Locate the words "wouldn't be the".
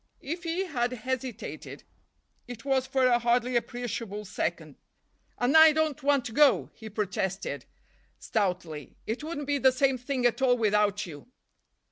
9.23-9.71